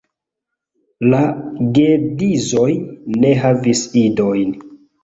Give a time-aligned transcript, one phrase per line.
[1.13, 1.19] La
[1.79, 2.69] geedzoj
[3.23, 4.61] ne havis idojn.